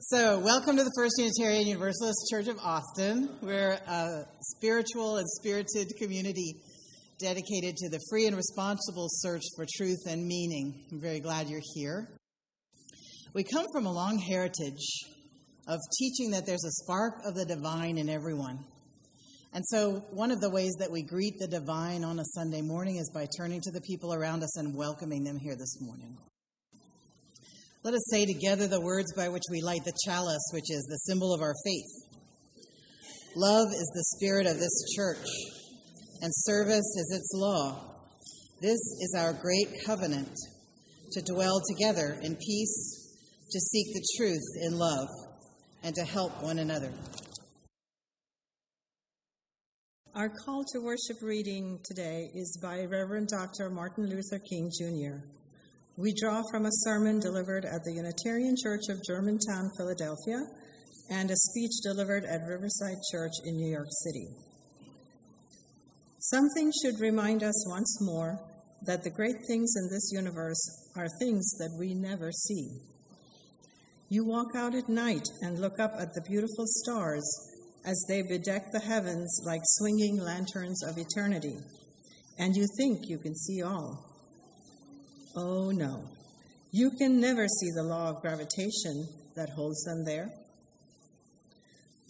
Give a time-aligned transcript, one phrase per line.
[0.00, 3.30] So, welcome to the First Unitarian Universalist Church of Austin.
[3.42, 6.54] We're a spiritual and spirited community
[7.18, 10.72] dedicated to the free and responsible search for truth and meaning.
[10.92, 12.06] I'm very glad you're here.
[13.34, 14.86] We come from a long heritage
[15.66, 18.60] of teaching that there's a spark of the divine in everyone.
[19.52, 22.98] And so, one of the ways that we greet the divine on a Sunday morning
[22.98, 26.16] is by turning to the people around us and welcoming them here this morning.
[27.84, 30.98] Let us say together the words by which we light the chalice, which is the
[31.06, 32.08] symbol of our faith.
[33.36, 35.26] Love is the spirit of this church,
[36.20, 37.80] and service is its law.
[38.60, 40.36] This is our great covenant
[41.12, 43.14] to dwell together in peace,
[43.48, 45.08] to seek the truth in love,
[45.84, 46.92] and to help one another.
[50.16, 53.70] Our call to worship reading today is by Reverend Dr.
[53.70, 55.18] Martin Luther King Jr.
[55.98, 60.46] We draw from a sermon delivered at the Unitarian Church of Germantown, Philadelphia,
[61.10, 64.28] and a speech delivered at Riverside Church in New York City.
[66.20, 68.38] Something should remind us once more
[68.86, 70.60] that the great things in this universe
[70.94, 72.68] are things that we never see.
[74.08, 77.28] You walk out at night and look up at the beautiful stars
[77.84, 81.56] as they bedeck the heavens like swinging lanterns of eternity,
[82.38, 84.07] and you think you can see all.
[85.40, 86.02] Oh no,
[86.72, 90.30] you can never see the law of gravitation that holds them there.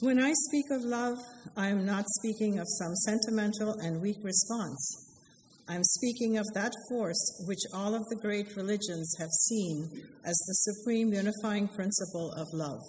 [0.01, 1.19] When I speak of love,
[1.55, 4.81] I am not speaking of some sentimental and weak response.
[5.69, 9.91] I'm speaking of that force which all of the great religions have seen
[10.25, 12.81] as the supreme unifying principle of love.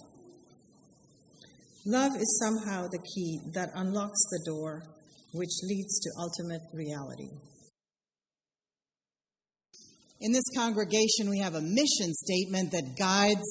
[1.85, 4.83] Love is somehow the key that unlocks the door
[5.33, 7.27] which leads to ultimate reality.
[10.21, 13.47] In this congregation, we have a mission statement that guides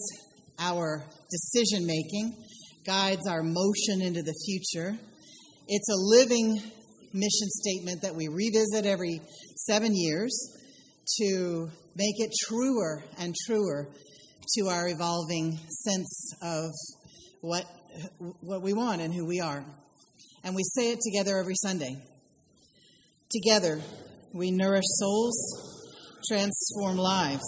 [0.58, 2.36] our decision making,
[2.84, 4.94] guides our motion into the future.
[5.66, 6.60] It's a living
[7.14, 9.22] mission statement that we revisit every
[9.66, 10.30] seven years
[11.20, 13.88] to make it truer and truer
[14.58, 16.70] to our evolving sense of
[17.40, 17.64] what,
[18.42, 19.64] what we want and who we are.
[20.44, 21.96] And we say it together every Sunday.
[23.30, 23.80] Together,
[24.34, 25.77] we nourish souls
[26.26, 27.44] transform lives,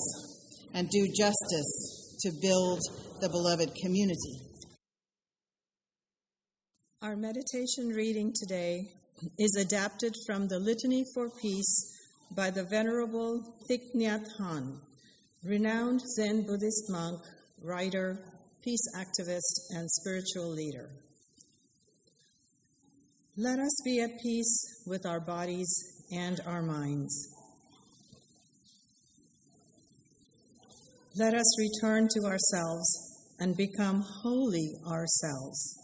[0.74, 2.80] and do justice to build
[3.20, 4.40] the beloved community.
[7.02, 8.82] Our meditation reading today
[9.38, 11.96] is adapted from the Litany for Peace
[12.36, 14.76] by the Venerable Thich Nhat Hanh,
[15.44, 17.20] renowned Zen Buddhist monk,
[17.64, 18.18] writer,
[18.62, 20.88] peace activist, and spiritual leader.
[23.36, 25.72] Let us be at peace with our bodies
[26.12, 27.39] and our minds.
[31.16, 35.76] Let us return to ourselves and become wholly ourselves.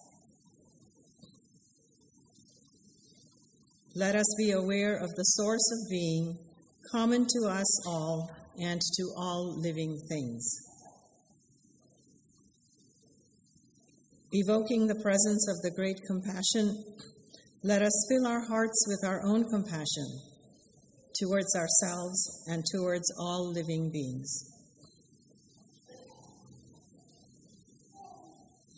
[3.97, 6.38] Let us be aware of the source of being
[6.92, 10.48] common to us all and to all living things.
[14.31, 16.84] Evoking the presence of the great compassion,
[17.64, 20.20] let us fill our hearts with our own compassion
[21.19, 24.56] towards ourselves and towards all living beings.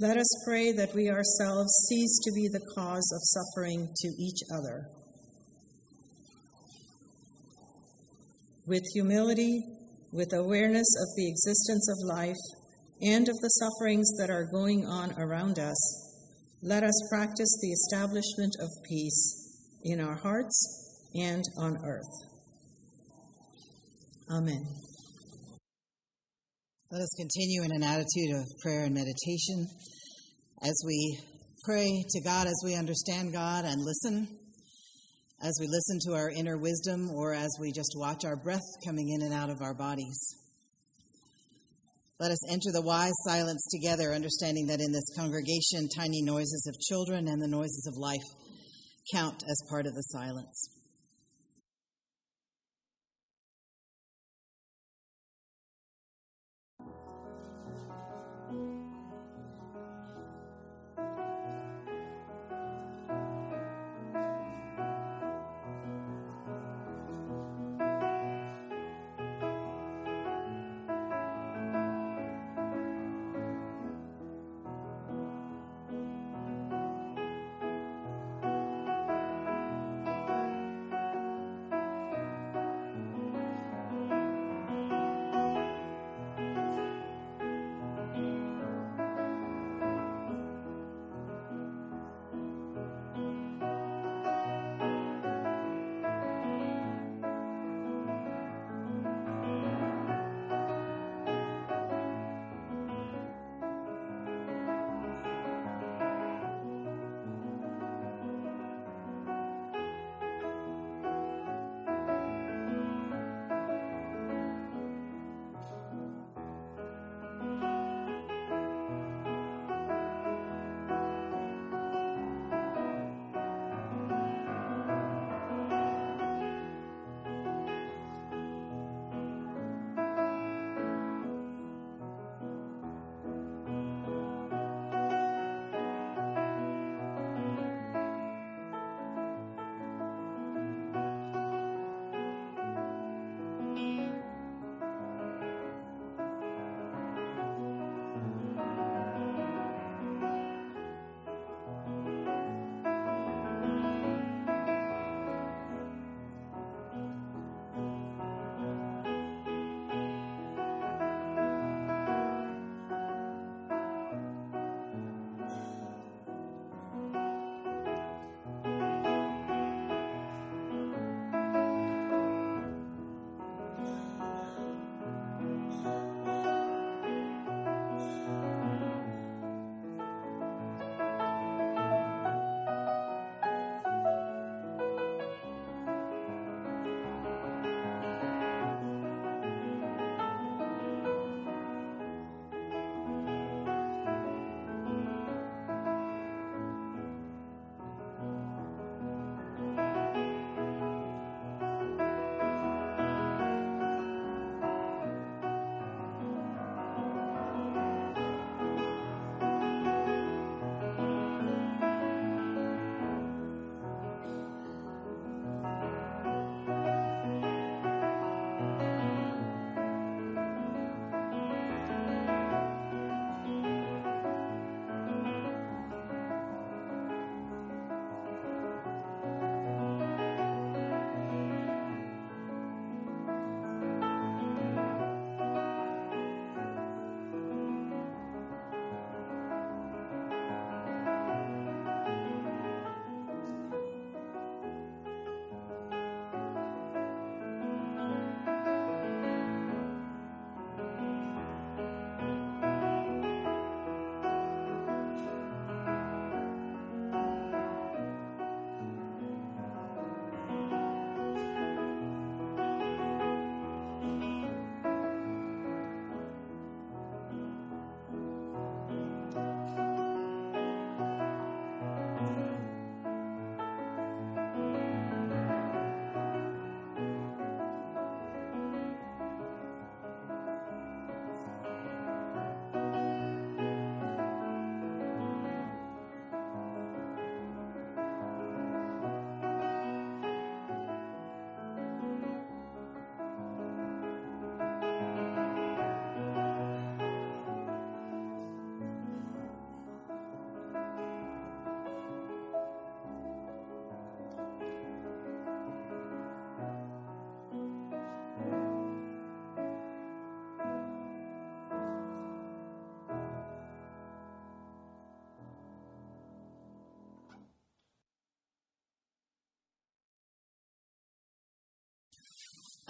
[0.00, 4.38] Let us pray that we ourselves cease to be the cause of suffering to each
[4.54, 4.86] other.
[8.64, 9.60] With humility,
[10.12, 12.36] with awareness of the existence of life
[13.03, 15.76] and of the sufferings that are going on around us,
[16.62, 22.28] let us practice the establishment of peace in our hearts and on earth.
[24.30, 24.65] Amen.
[26.91, 29.69] Let us continue in an attitude of prayer and meditation
[30.62, 31.19] as we
[31.62, 34.26] pray to God as we understand God and listen,
[35.43, 39.10] as we listen to our inner wisdom, or as we just watch our breath coming
[39.10, 40.19] in and out of our bodies.
[42.19, 46.80] Let us enter the wise silence together, understanding that in this congregation, tiny noises of
[46.80, 48.24] children and the noises of life
[49.13, 50.78] count as part of the silence.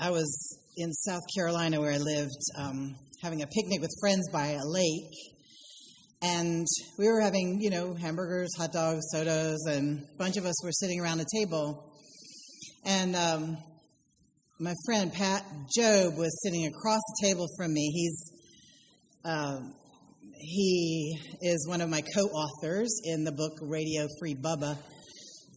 [0.01, 4.51] I was in South Carolina where I lived, um, having a picnic with friends by
[4.51, 5.13] a lake.
[6.23, 6.67] And
[6.99, 10.71] we were having, you know, hamburgers, hot dogs, sodas, and a bunch of us were
[10.71, 11.85] sitting around a table.
[12.85, 13.59] And um,
[14.61, 15.45] my friend Pat
[15.77, 17.91] Jobe was sitting across the table from me.
[17.93, 18.33] He's
[19.25, 19.59] uh,
[20.41, 24.79] he is one of my co-authors in the book Radio Free Bubba,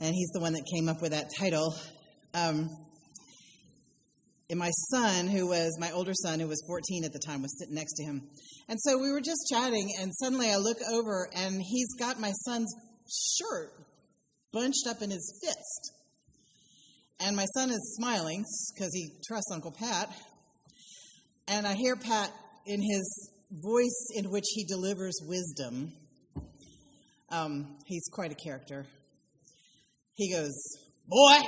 [0.01, 1.75] and he's the one that came up with that title.
[2.33, 2.67] Um,
[4.51, 7.57] and my son, who was my older son, who was 14 at the time, was
[7.57, 8.21] sitting next to him.
[8.67, 12.31] And so we were just chatting, and suddenly I look over, and he's got my
[12.31, 12.69] son's
[13.39, 13.71] shirt
[14.51, 15.93] bunched up in his fist.
[17.21, 18.43] And my son is smiling
[18.73, 20.09] because he trusts Uncle Pat.
[21.47, 22.31] And I hear Pat
[22.65, 23.29] in his
[23.63, 25.93] voice in which he delivers wisdom.
[27.29, 28.85] Um, he's quite a character.
[30.15, 30.51] He goes,
[31.07, 31.39] Boy,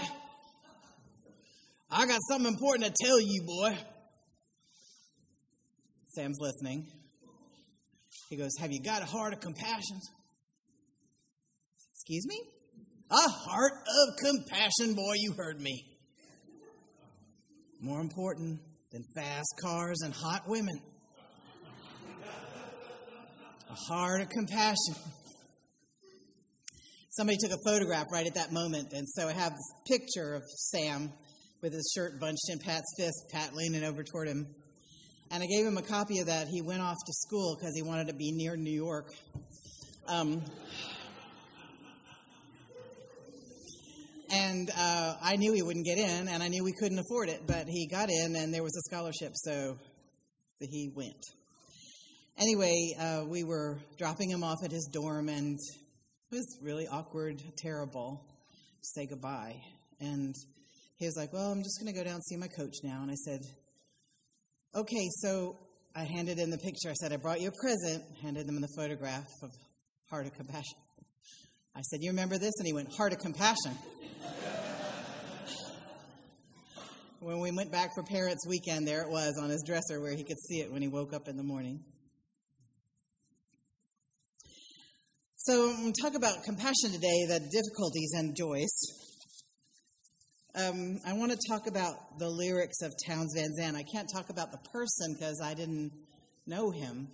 [1.95, 3.77] I got something important to tell you, boy.
[6.15, 6.87] Sam's listening.
[8.31, 9.99] He goes, Have you got a heart of compassion?
[11.93, 12.41] Excuse me?
[13.11, 15.85] A heart of compassion, boy, you heard me.
[17.79, 18.59] More important
[18.91, 20.79] than fast cars and hot women.
[23.69, 24.95] A heart of compassion.
[27.11, 30.41] Somebody took a photograph right at that moment, and so I have this picture of
[30.47, 31.11] Sam
[31.63, 34.45] with his shirt bunched in Pat's fist, Pat leaning over toward him.
[35.31, 36.47] And I gave him a copy of that.
[36.47, 39.07] He went off to school because he wanted to be near New York.
[40.07, 40.43] Um,
[44.29, 47.41] and uh, I knew he wouldn't get in, and I knew we couldn't afford it,
[47.47, 49.75] but he got in, and there was a scholarship, so
[50.59, 51.15] he went
[52.37, 55.59] anyway, uh, we were dropping him off at his dorm, and
[56.31, 58.19] it was really awkward, terrible
[58.81, 59.55] to say goodbye.
[59.99, 60.35] And
[61.03, 63.01] he was like, Well, I'm just going to go down and see my coach now.
[63.01, 63.41] And I said,
[64.73, 65.57] Okay, so
[65.95, 66.89] I handed in the picture.
[66.89, 69.51] I said, I brought you a present, handed him the photograph of
[70.09, 70.77] Heart of Compassion.
[71.75, 72.53] I said, You remember this?
[72.57, 73.77] And he went, Heart of Compassion.
[77.19, 80.23] when we went back for Parents Weekend, there it was on his dresser where he
[80.23, 81.79] could see it when he woke up in the morning.
[85.35, 89.02] So, I'm talk about compassion today, the difficulties and joys.
[90.55, 93.75] Um, I want to talk about the lyrics of Townes Van Zandt.
[93.75, 95.91] I can't talk about the person because I didn't
[96.45, 97.07] know him.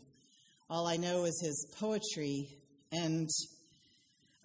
[0.69, 2.49] All I know is his poetry.
[2.91, 3.29] And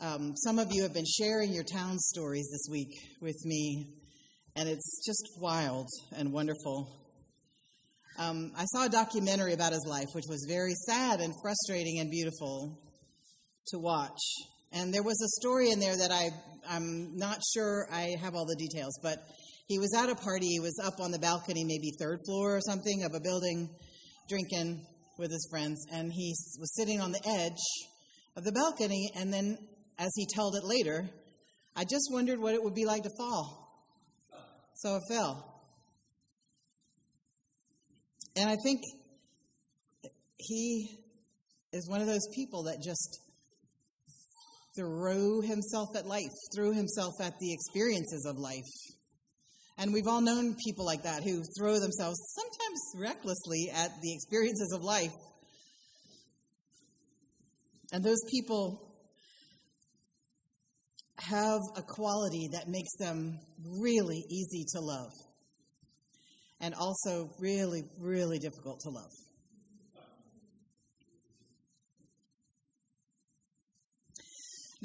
[0.01, 3.85] um, some of you have been sharing your town stories this week with me,
[4.55, 6.89] and it's just wild and wonderful.
[8.17, 12.13] Um, I saw a documentary about his life, which was very sad and frustrating and
[12.13, 12.71] beautiful
[13.71, 14.21] to watch.
[14.75, 16.31] And there was a story in there that I,
[16.69, 19.23] I'm not sure I have all the details, but
[19.69, 20.49] he was at a party.
[20.49, 23.71] He was up on the balcony, maybe third floor or something of a building,
[24.28, 24.85] drinking
[25.16, 25.87] with his friends.
[25.93, 27.62] And he was sitting on the edge
[28.37, 29.12] of the balcony.
[29.14, 29.57] And then,
[29.97, 31.09] as he told it later,
[31.76, 33.61] I just wondered what it would be like to fall.
[34.75, 35.45] So I fell.
[38.37, 38.81] And I think
[40.37, 40.90] he
[41.73, 43.21] is one of those people that just
[44.76, 48.71] threw himself at life, threw himself at the experiences of life.
[49.76, 54.73] And we've all known people like that who throw themselves, sometimes recklessly, at the experiences
[54.73, 55.12] of life.
[57.93, 58.81] And those people
[61.19, 63.38] have a quality that makes them
[63.78, 65.11] really easy to love
[66.61, 69.11] and also really, really difficult to love.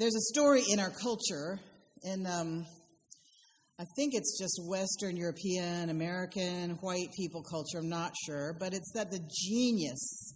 [0.00, 1.58] There's a story in our culture,
[2.04, 2.64] and um,
[3.78, 8.92] I think it's just Western European, American, white people culture, I'm not sure, but it's
[8.94, 10.32] that the genius,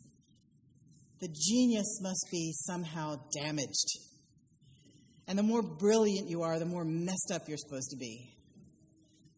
[1.23, 3.89] the genius must be somehow damaged.
[5.29, 8.21] And the more brilliant you are, the more messed up you're supposed to be.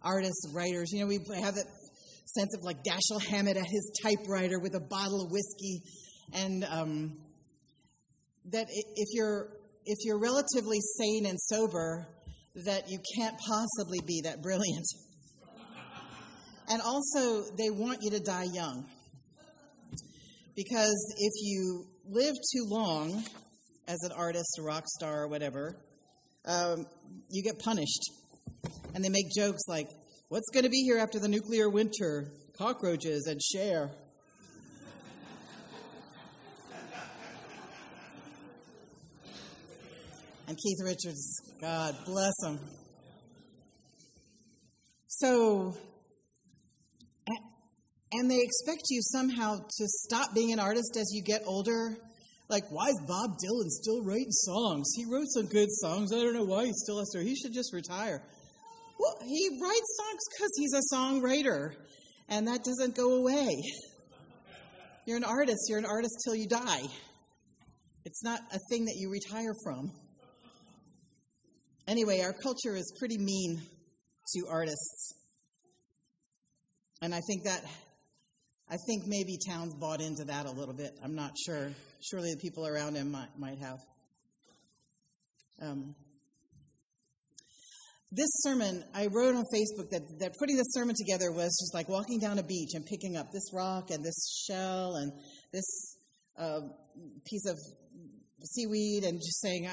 [0.03, 1.69] Artists, writers, you know, we have that
[2.35, 5.83] sense of like Dashiell Hammett at his typewriter with a bottle of whiskey,
[6.35, 7.13] and um,
[8.51, 9.47] that if you're
[9.87, 12.07] if you're relatively sane and sober,
[12.65, 14.87] that you can't possibly be that brilliant.
[16.69, 18.85] And also, they want you to die young.
[20.57, 23.23] Because if you live too long
[23.87, 25.77] as an artist, a rock star, or whatever,
[26.45, 26.85] um,
[27.31, 28.11] you get punished.
[28.97, 29.89] And they make jokes like,
[30.29, 32.25] What's going to be here after the nuclear winter?
[32.59, 33.91] Cockroaches and Cher.
[40.47, 41.41] And Keith Richards.
[41.61, 42.59] God bless him.
[45.09, 45.75] So,
[48.13, 51.97] and they expect you somehow to stop being an artist as you get older.
[52.49, 54.93] Like, why is Bob Dylan still writing songs?
[54.97, 56.13] He wrote some good songs.
[56.13, 57.23] I don't know why he still has to.
[57.23, 58.23] He should just retire.
[58.99, 61.75] Well, he writes songs because he's a songwriter,
[62.29, 63.63] and that doesn't go away.
[65.07, 65.67] You're an artist.
[65.69, 66.83] You're an artist till you die.
[68.05, 69.91] It's not a thing that you retire from.
[71.89, 73.63] Anyway, our culture is pretty mean
[74.35, 75.15] to artists.
[77.01, 77.63] And I think that,
[78.69, 80.93] I think maybe Townes bought into that a little bit.
[81.05, 81.71] I'm not sure.
[82.11, 83.79] Surely the people around him might, might have.
[85.63, 85.95] Um,
[88.11, 91.89] this sermon, I wrote on Facebook that, that putting this sermon together was just like
[91.89, 95.13] walking down a beach and picking up this rock and this shell and
[95.53, 95.97] this
[96.39, 96.61] uh,
[97.27, 97.57] piece of
[98.45, 99.69] seaweed and just saying,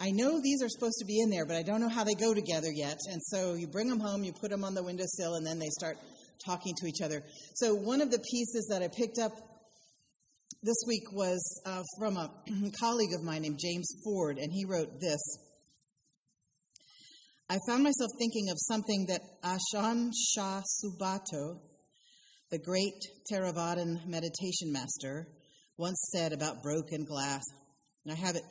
[0.00, 2.14] I know these are supposed to be in there, but I don't know how they
[2.14, 2.98] go together yet.
[3.10, 5.70] And so you bring them home, you put them on the windowsill, and then they
[5.70, 5.98] start
[6.44, 7.22] talking to each other.
[7.54, 9.32] So one of the pieces that I picked up
[10.62, 12.30] this week was uh, from a
[12.80, 15.20] colleague of mine named James Ford, and he wrote this.
[17.50, 21.58] I found myself thinking of something that Ajahn Chah Subhaddo,
[22.50, 23.00] the great
[23.32, 25.26] Theravadan meditation master,
[25.76, 27.42] once said about broken glass.
[28.04, 28.44] And I have it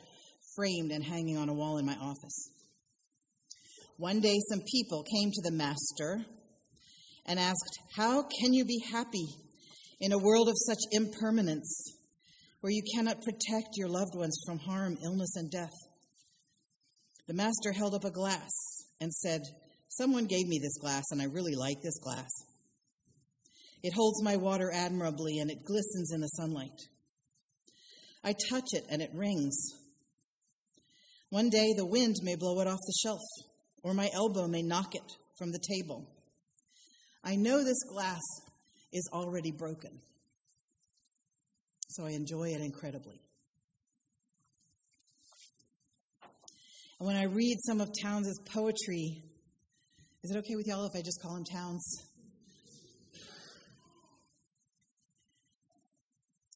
[0.58, 2.50] framed and hanging on a wall in my office.
[3.96, 6.24] One day, some people came to the master
[7.26, 9.28] and asked, How can you be happy
[10.00, 11.92] in a world of such impermanence
[12.60, 15.74] where you cannot protect your loved ones from harm, illness, and death?
[17.28, 18.50] The master held up a glass
[19.00, 19.42] and said,
[19.90, 22.30] Someone gave me this glass, and I really like this glass.
[23.82, 26.80] It holds my water admirably, and it glistens in the sunlight.
[28.24, 29.56] I touch it, and it rings.
[31.30, 33.20] One day the wind may blow it off the shelf,
[33.82, 35.02] or my elbow may knock it
[35.36, 36.02] from the table.
[37.22, 38.22] I know this glass
[38.92, 39.90] is already broken,
[41.90, 43.16] so I enjoy it incredibly.
[46.98, 49.14] And when I read some of Townes' poetry,
[50.24, 51.84] is it okay with y'all if I just call him Townes?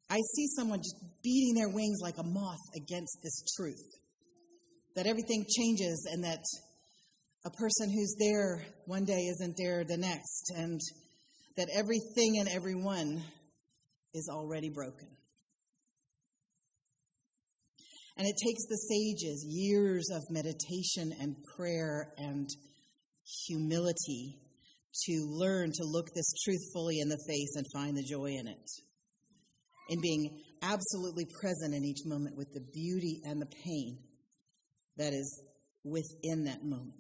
[0.09, 4.02] I see someone just beating their wings like a moth against this truth
[4.95, 6.43] that everything changes and that
[7.45, 10.81] a person who's there one day isn't there the next, and
[11.57, 13.23] that everything and everyone
[14.15, 15.09] is already broken.
[18.17, 22.49] And it takes the sages years of meditation and prayer and
[23.47, 24.37] humility
[25.07, 28.47] to learn to look this truth fully in the face and find the joy in
[28.47, 28.71] it.
[29.89, 33.97] In being absolutely present in each moment with the beauty and the pain
[34.97, 35.41] that is
[35.85, 36.95] within that moment.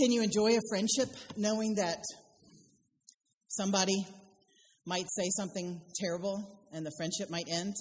[0.00, 2.02] Can you enjoy a friendship knowing that
[3.48, 4.06] somebody
[4.86, 7.74] might say something terrible and the friendship might end?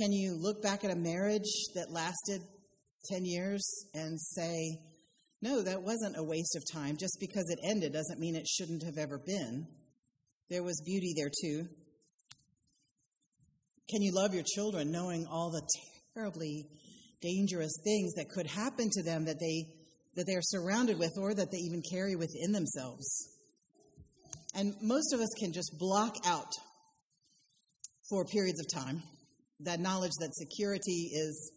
[0.00, 2.40] Can you look back at a marriage that lasted
[3.10, 3.62] 10 years
[3.94, 4.78] and say,
[5.42, 6.96] no, that wasn't a waste of time.
[6.98, 9.66] Just because it ended doesn't mean it shouldn't have ever been.
[10.50, 11.66] There was beauty there too.
[13.90, 15.62] Can you love your children knowing all the
[16.14, 16.64] terribly
[17.20, 19.64] dangerous things that could happen to them that they
[20.16, 23.06] that they are surrounded with or that they even carry within themselves?
[24.54, 26.52] And most of us can just block out
[28.08, 29.02] for periods of time
[29.60, 31.52] that knowledge that security is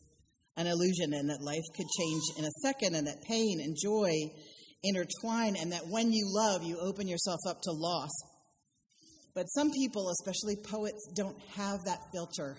[0.57, 4.11] an illusion and that life could change in a second and that pain and joy
[4.83, 8.11] intertwine and that when you love, you open yourself up to loss
[9.35, 12.55] but some people, especially poets, don't have that filter.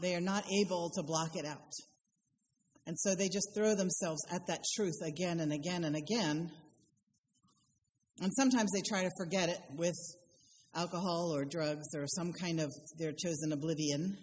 [0.00, 1.72] They are not able to block it out.
[2.86, 6.50] And so they just throw themselves at that truth again and again and again.
[8.20, 9.96] And sometimes they try to forget it with
[10.74, 14.16] alcohol or drugs or some kind of their chosen oblivion.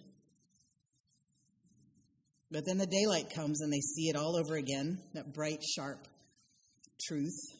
[2.52, 6.00] But then the daylight comes and they see it all over again that bright, sharp
[7.08, 7.59] truth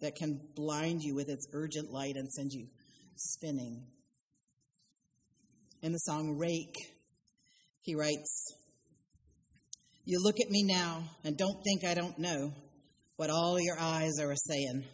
[0.00, 2.66] that can blind you with its urgent light and send you
[3.16, 3.82] spinning.
[5.82, 6.74] In the song Rake,
[7.82, 8.54] he writes,
[10.04, 12.52] You look at me now and don't think I don't know
[13.16, 14.84] what all your eyes are saying.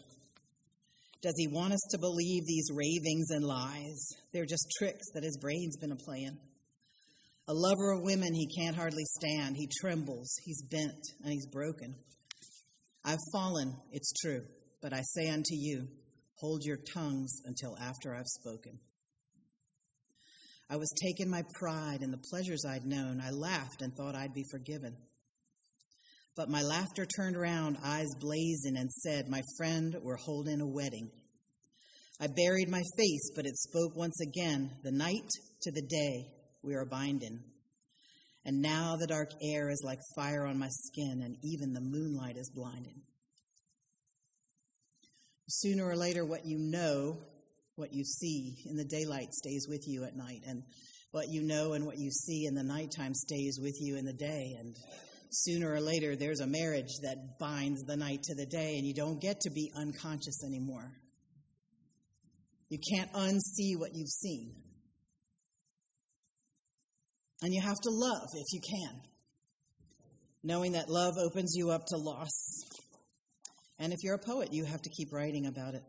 [1.23, 4.09] Does he want us to believe these ravings and lies?
[4.33, 6.37] They're just tricks that his brain's been a playing.
[7.49, 9.57] A lover of women he can't hardly stand.
[9.57, 11.95] He trembles, he's bent, and he's broken.
[13.05, 14.43] I've fallen, it's true.
[14.85, 15.89] But I say unto you,
[16.37, 18.79] hold your tongues until after I've spoken.
[20.69, 23.23] I was taken my pride in the pleasures I'd known.
[23.27, 24.95] I laughed and thought I'd be forgiven.
[26.37, 31.09] But my laughter turned around, eyes blazing, and said, My friend, we're holding a wedding.
[32.21, 35.31] I buried my face, but it spoke once again, the night
[35.63, 36.27] to the day
[36.63, 37.41] we are binding.
[38.45, 42.37] And now the dark air is like fire on my skin, and even the moonlight
[42.37, 43.01] is blinding.
[45.49, 47.17] Sooner or later, what you know,
[47.77, 50.63] what you see in the daylight stays with you at night, and
[51.11, 54.13] what you know and what you see in the nighttime stays with you in the
[54.13, 54.57] day.
[54.59, 54.75] And
[55.31, 58.95] sooner or later, there's a marriage that binds the night to the day, and you
[58.95, 60.91] don't get to be unconscious anymore.
[62.69, 64.51] You can't unsee what you've seen.
[67.43, 69.01] And you have to love if you can,
[70.43, 72.31] knowing that love opens you up to loss.
[73.79, 75.83] And if you're a poet, you have to keep writing about it.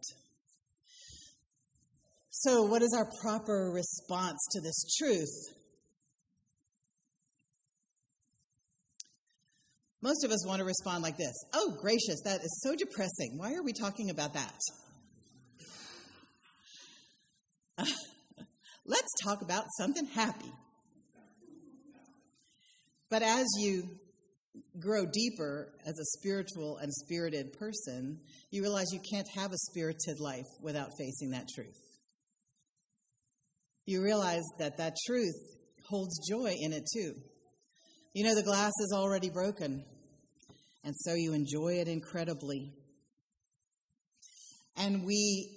[2.31, 5.33] So, what is our proper response to this truth?
[10.01, 13.37] Most of us want to respond like this Oh, gracious, that is so depressing.
[13.37, 14.59] Why are we talking about that?
[18.85, 20.51] Let's talk about something happy.
[23.09, 23.87] But as you
[24.79, 28.19] grow deeper as a spiritual and spirited person,
[28.51, 31.79] you realize you can't have a spirited life without facing that truth.
[33.85, 35.35] You realize that that truth
[35.87, 37.13] holds joy in it too.
[38.13, 39.83] You know, the glass is already broken,
[40.83, 42.71] and so you enjoy it incredibly.
[44.77, 45.49] And we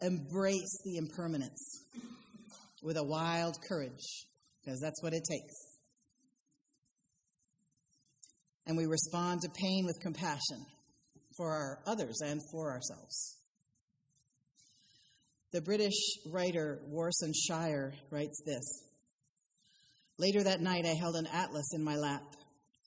[0.00, 1.60] embrace the impermanence
[2.82, 4.24] with a wild courage,
[4.64, 5.73] because that's what it takes.
[8.66, 10.64] And we respond to pain with compassion
[11.36, 13.36] for our others and for ourselves.
[15.52, 15.94] The British
[16.32, 18.64] writer Warsan Shire writes this
[20.18, 22.22] Later that night, I held an atlas in my lap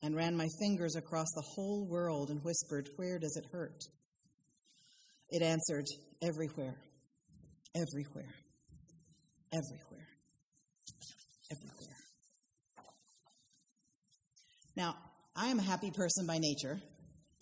[0.01, 3.83] and ran my fingers across the whole world and whispered, Where does it hurt?
[5.29, 5.85] It answered,
[6.21, 6.75] Everywhere,
[7.75, 8.33] everywhere,
[9.53, 10.07] everywhere,
[11.51, 11.97] everywhere.
[14.75, 14.95] Now,
[15.39, 16.79] I am a happy person by nature,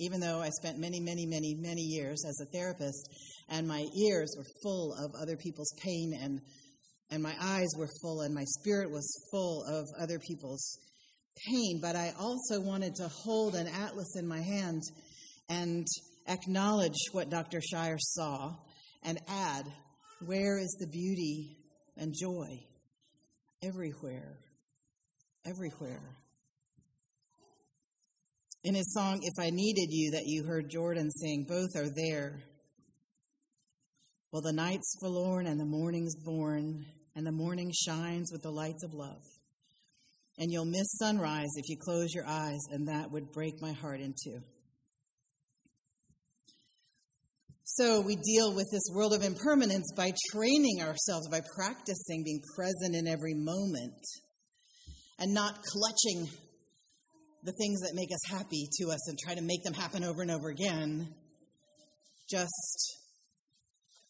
[0.02, 3.08] even though I spent many, many, many, many years as a therapist,
[3.48, 6.42] and my ears were full of other people's pain, and,
[7.10, 10.78] and my eyes were full, and my spirit was full of other people's
[11.48, 11.80] pain.
[11.82, 14.82] But I also wanted to hold an atlas in my hand
[15.48, 15.88] and
[16.28, 17.62] acknowledge what Dr.
[17.62, 18.52] Shire saw
[19.04, 19.64] and add,
[20.26, 21.48] where is the beauty
[21.96, 22.60] and joy?
[23.64, 24.34] Everywhere.
[25.46, 26.02] Everywhere.
[28.66, 32.34] In his song, If I Needed You, that you heard Jordan sing, both are there.
[34.32, 36.84] Well, the night's forlorn and the morning's born,
[37.16, 39.22] and the morning shines with the lights of love.
[40.40, 44.00] And you'll miss sunrise if you close your eyes, and that would break my heart
[44.00, 44.40] in two.
[47.66, 52.96] So we deal with this world of impermanence by training ourselves, by practicing being present
[52.96, 53.94] in every moment
[55.20, 56.32] and not clutching
[57.46, 60.24] the things that make us happy to us and try to make them happen over
[60.24, 61.08] and over again.
[62.28, 62.98] Just,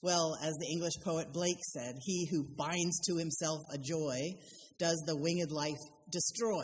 [0.01, 4.33] well, as the English poet Blake said, he who binds to himself a joy
[4.79, 5.75] does the winged life
[6.09, 6.63] destroy,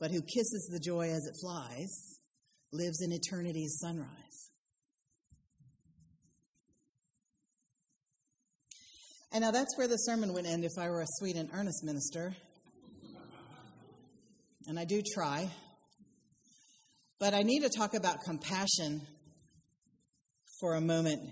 [0.00, 2.16] but who kisses the joy as it flies
[2.72, 4.06] lives in eternity's sunrise.
[9.30, 11.84] And now that's where the sermon would end if I were a sweet and earnest
[11.84, 12.34] minister.
[14.66, 15.50] And I do try.
[17.18, 19.00] But I need to talk about compassion
[20.60, 21.22] for a moment.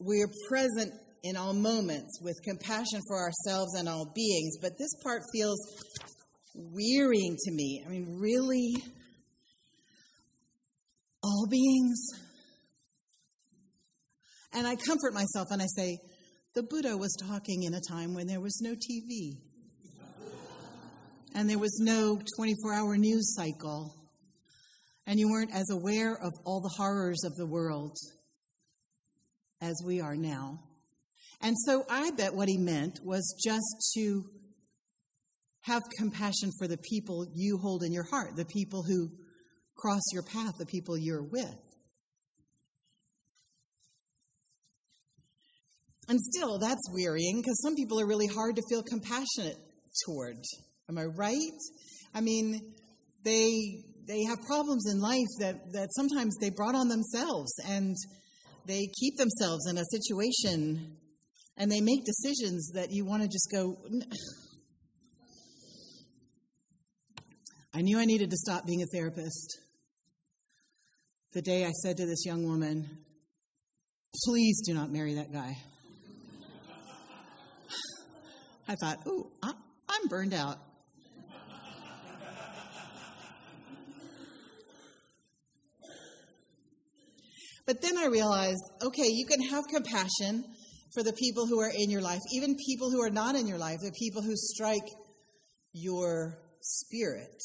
[0.00, 4.90] We are present in all moments with compassion for ourselves and all beings, but this
[5.04, 5.58] part feels
[6.54, 7.82] wearying to me.
[7.86, 8.74] I mean, really?
[11.22, 12.00] All beings?
[14.54, 15.98] And I comfort myself and I say,
[16.54, 19.34] the Buddha was talking in a time when there was no TV
[21.34, 23.94] and there was no 24 hour news cycle
[25.06, 27.96] and you weren't as aware of all the horrors of the world
[29.60, 30.58] as we are now.
[31.40, 34.24] And so I bet what he meant was just to
[35.62, 39.08] have compassion for the people you hold in your heart, the people who
[39.76, 41.58] cross your path, the people you're with.
[46.08, 49.56] And still, that's wearying because some people are really hard to feel compassionate
[50.04, 50.36] toward.
[50.88, 51.58] Am I right?
[52.14, 52.60] I mean,
[53.24, 57.96] they they have problems in life that, that sometimes they brought on themselves and
[58.66, 60.96] they keep themselves in a situation
[61.56, 63.76] and they make decisions that you want to just go
[67.74, 69.58] I knew I needed to stop being a therapist.
[71.32, 72.86] The day I said to this young woman,
[74.26, 75.56] Please do not marry that guy.
[78.68, 80.58] I thought, Ooh, I'm burned out.
[87.66, 90.44] But then I realized okay, you can have compassion
[90.94, 93.58] for the people who are in your life, even people who are not in your
[93.58, 94.88] life, the people who strike
[95.72, 97.40] your spirit.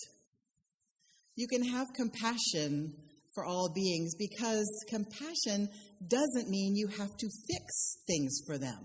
[1.36, 2.94] You can have compassion
[3.34, 5.70] for all beings because compassion
[6.10, 8.80] doesn't mean you have to fix things for them.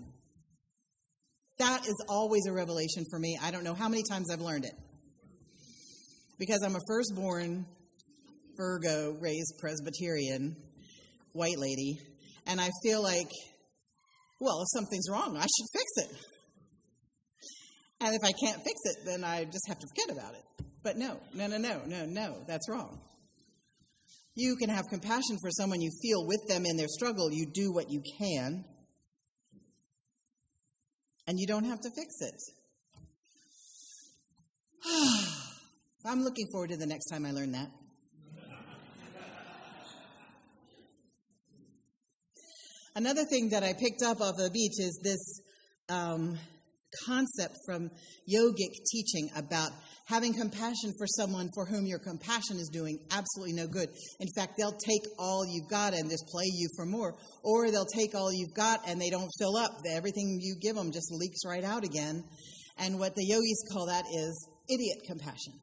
[1.59, 3.39] That is always a revelation for me.
[3.43, 4.75] I don't know how many times I've learned it.
[6.39, 7.65] Because I'm a firstborn
[8.57, 10.57] Virgo raised Presbyterian
[11.33, 11.99] white lady,
[12.47, 13.31] and I feel like,
[14.41, 16.17] well, if something's wrong, I should fix it.
[18.01, 20.43] And if I can't fix it, then I just have to forget about it.
[20.83, 22.99] But no, no, no, no, no, no, that's wrong.
[24.35, 27.31] You can have compassion for someone you feel with them in their struggle.
[27.31, 28.65] You do what you can,
[31.29, 32.41] and you don't have to fix it.
[36.05, 37.69] I'm looking forward to the next time I learn that.
[42.95, 45.41] Another thing that I picked up off the beach is this
[45.89, 46.39] um,
[47.07, 47.91] concept from
[48.29, 49.71] yogic teaching about
[50.05, 53.89] having compassion for someone for whom your compassion is doing absolutely no good.
[54.21, 57.87] In fact, they'll take all you've got and just play you for more, or they'll
[57.87, 59.73] take all you've got and they don't fill up.
[59.91, 62.23] Everything you give them just leaks right out again.
[62.79, 65.55] And what the yogis call that is idiot compassion.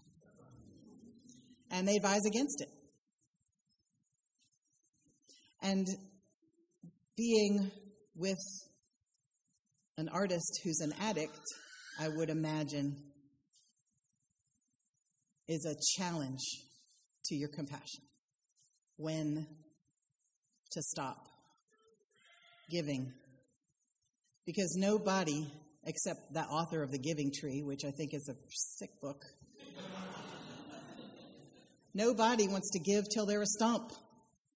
[1.69, 2.69] And they advise against it.
[5.61, 5.85] And
[7.19, 7.69] being
[8.15, 8.39] with
[9.97, 11.41] an artist who's an addict,
[11.99, 12.95] I would imagine,
[15.49, 16.39] is a challenge
[17.25, 18.03] to your compassion.
[18.95, 19.45] When
[20.71, 21.17] to stop
[22.71, 23.11] giving.
[24.45, 25.45] Because nobody,
[25.85, 28.35] except that author of The Giving Tree, which I think is a
[28.77, 29.21] sick book,
[31.93, 33.91] nobody wants to give till they're a stump.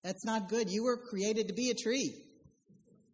[0.02, 0.70] That's not good.
[0.70, 2.14] You were created to be a tree.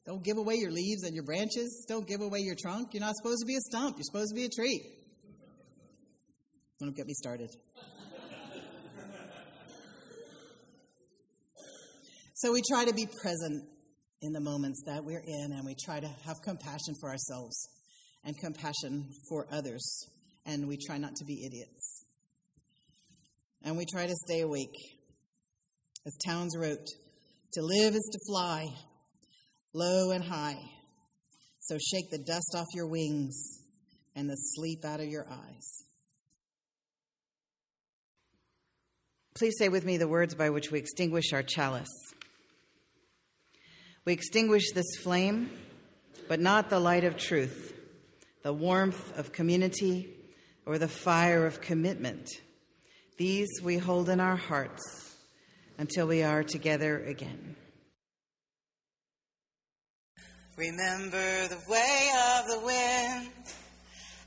[0.09, 1.85] Don't give away your leaves and your branches.
[1.87, 2.95] Don't give away your trunk.
[2.95, 3.97] You're not supposed to be a stump.
[3.97, 4.81] You're supposed to be a tree.
[6.79, 7.51] Don't get me started.
[12.33, 13.63] so we try to be present
[14.23, 17.69] in the moments that we're in, and we try to have compassion for ourselves
[18.25, 20.07] and compassion for others,
[20.43, 22.03] and we try not to be idiots.
[23.63, 24.75] And we try to stay awake.
[26.07, 26.87] As Townes wrote,
[27.53, 28.65] to live is to fly,
[29.73, 30.59] low and high.
[31.61, 33.35] So shake the dust off your wings
[34.15, 35.83] and the sleep out of your eyes.
[39.35, 41.87] Please say with me the words by which we extinguish our chalice.
[44.03, 45.51] We extinguish this flame,
[46.27, 47.73] but not the light of truth,
[48.43, 50.09] the warmth of community,
[50.65, 52.27] or the fire of commitment.
[53.17, 55.15] These we hold in our hearts
[55.77, 57.55] until we are together again.
[60.59, 63.31] Remember the way of the wind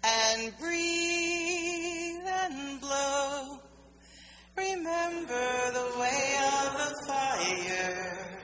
[0.02, 3.58] and breathe and blow.
[4.56, 8.38] Remember the way of the fire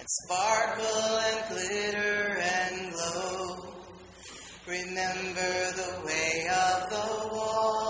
[0.00, 3.74] and sparkle and glitter and glow.
[4.66, 7.89] Remember the way of the water